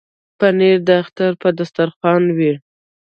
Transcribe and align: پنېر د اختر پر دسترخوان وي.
پنېر 0.39 0.77
د 0.87 0.89
اختر 1.01 1.31
پر 1.41 1.51
دسترخوان 1.59 2.23
وي. 2.37 2.53